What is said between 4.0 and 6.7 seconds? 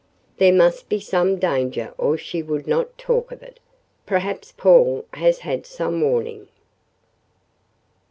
Perhaps Paul has had some warning."